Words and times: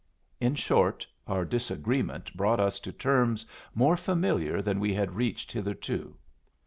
In 0.39 0.55
short, 0.55 1.05
our 1.27 1.45
disagreements 1.45 2.31
brought 2.31 2.59
us 2.59 2.79
to 2.79 2.91
terms 2.91 3.45
more 3.75 3.95
familiar 3.95 4.59
than 4.59 4.79
we 4.79 4.95
had 4.95 5.13
reached 5.15 5.51
hitherto. 5.51 6.17